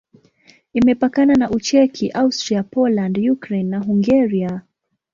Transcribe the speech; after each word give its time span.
Imepakana 0.73 1.33
na 1.41 1.47
Ucheki, 1.55 2.05
Austria, 2.21 2.63
Poland, 2.73 3.15
Ukraine 3.35 3.69
na 3.71 3.79
Hungaria. 3.85 4.61